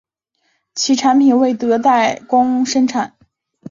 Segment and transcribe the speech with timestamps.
[0.73, 3.15] 其产品为同德代工生产。